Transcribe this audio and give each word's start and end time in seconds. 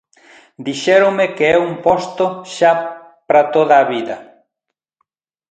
Dixéronme 0.67 1.25
que 1.35 1.45
é 1.55 1.57
un 1.67 1.73
posto 1.85 2.25
xa 2.55 2.71
para 3.27 3.41
toda 3.55 3.75
a 3.79 3.87
vida. 3.93 4.15